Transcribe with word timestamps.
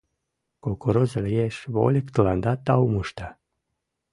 Кукуруза 0.63 1.19
лиеш— 1.25 1.55
вольык 1.75 2.07
тыланда 2.13 2.53
таум 2.65 2.93
ышта. 3.03 3.27